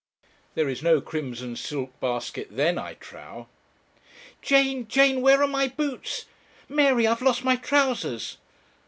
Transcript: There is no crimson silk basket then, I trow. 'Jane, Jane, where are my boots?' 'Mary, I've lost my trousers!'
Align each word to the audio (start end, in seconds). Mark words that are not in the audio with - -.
There 0.55 0.67
is 0.67 0.81
no 0.81 0.99
crimson 0.99 1.55
silk 1.55 1.99
basket 1.99 2.47
then, 2.49 2.79
I 2.79 2.95
trow. 2.95 3.47
'Jane, 4.41 4.87
Jane, 4.87 5.21
where 5.21 5.43
are 5.43 5.47
my 5.47 5.67
boots?' 5.67 6.25
'Mary, 6.67 7.05
I've 7.05 7.21
lost 7.21 7.43
my 7.43 7.55
trousers!' 7.55 8.37